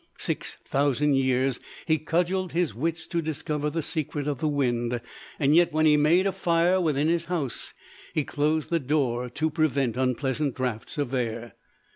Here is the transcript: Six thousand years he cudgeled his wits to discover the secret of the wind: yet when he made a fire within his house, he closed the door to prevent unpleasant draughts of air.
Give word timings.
Six 0.17 0.55
thousand 0.67 1.13
years 1.13 1.59
he 1.85 1.99
cudgeled 1.99 2.53
his 2.53 2.73
wits 2.73 3.05
to 3.05 3.21
discover 3.21 3.69
the 3.69 3.83
secret 3.83 4.27
of 4.27 4.39
the 4.39 4.47
wind: 4.47 4.99
yet 5.39 5.71
when 5.71 5.85
he 5.85 5.95
made 5.95 6.25
a 6.25 6.31
fire 6.31 6.81
within 6.81 7.07
his 7.07 7.25
house, 7.25 7.75
he 8.11 8.23
closed 8.23 8.71
the 8.71 8.79
door 8.79 9.29
to 9.29 9.51
prevent 9.51 9.97
unpleasant 9.97 10.55
draughts 10.55 10.97
of 10.97 11.13
air. 11.13 11.53